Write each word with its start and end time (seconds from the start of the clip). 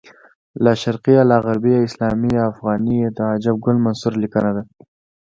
لاشرقیه 0.63 1.21
لاغربیه 1.31 1.77
اسلامیه 1.87 2.41
افغانیه 2.51 3.07
د 3.17 3.19
عجب 3.33 3.55
ګل 3.65 3.77
منصور 3.85 4.13
لیکنه 4.23 4.51
ده 4.55 4.63